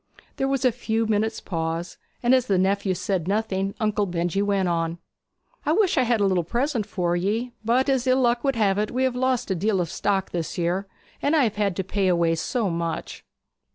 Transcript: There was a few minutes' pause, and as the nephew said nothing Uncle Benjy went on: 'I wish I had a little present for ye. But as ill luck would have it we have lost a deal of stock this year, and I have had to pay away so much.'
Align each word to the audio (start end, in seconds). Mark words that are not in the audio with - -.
There 0.37 0.47
was 0.47 0.65
a 0.65 0.71
few 0.71 1.05
minutes' 1.05 1.39
pause, 1.39 1.99
and 2.23 2.33
as 2.33 2.47
the 2.47 2.57
nephew 2.57 2.95
said 2.95 3.27
nothing 3.27 3.75
Uncle 3.79 4.07
Benjy 4.07 4.41
went 4.41 4.67
on: 4.67 4.97
'I 5.63 5.73
wish 5.73 5.95
I 5.95 6.01
had 6.01 6.19
a 6.19 6.25
little 6.25 6.43
present 6.43 6.87
for 6.87 7.15
ye. 7.15 7.51
But 7.63 7.87
as 7.87 8.07
ill 8.07 8.21
luck 8.21 8.43
would 8.43 8.55
have 8.55 8.79
it 8.79 8.89
we 8.89 9.03
have 9.03 9.15
lost 9.15 9.51
a 9.51 9.53
deal 9.55 9.79
of 9.79 9.91
stock 9.91 10.31
this 10.31 10.57
year, 10.57 10.87
and 11.21 11.35
I 11.35 11.43
have 11.43 11.57
had 11.57 11.75
to 11.75 11.83
pay 11.83 12.07
away 12.07 12.33
so 12.33 12.67
much.' 12.71 13.23